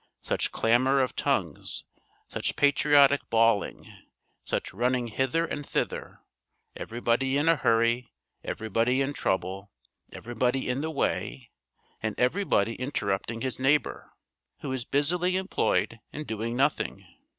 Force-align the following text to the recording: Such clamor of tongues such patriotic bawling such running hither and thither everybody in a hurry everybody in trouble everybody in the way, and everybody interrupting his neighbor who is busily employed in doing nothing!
Such 0.23 0.51
clamor 0.51 0.99
of 0.99 1.15
tongues 1.15 1.83
such 2.27 2.55
patriotic 2.55 3.21
bawling 3.29 3.85
such 4.43 4.73
running 4.73 5.09
hither 5.09 5.45
and 5.45 5.63
thither 5.63 6.21
everybody 6.75 7.37
in 7.37 7.47
a 7.47 7.55
hurry 7.57 8.11
everybody 8.43 9.03
in 9.03 9.13
trouble 9.13 9.69
everybody 10.11 10.67
in 10.67 10.81
the 10.81 10.89
way, 10.89 11.51
and 12.01 12.19
everybody 12.19 12.73
interrupting 12.73 13.41
his 13.41 13.59
neighbor 13.59 14.11
who 14.61 14.71
is 14.71 14.85
busily 14.85 15.37
employed 15.37 15.99
in 16.11 16.23
doing 16.23 16.55
nothing! 16.55 17.05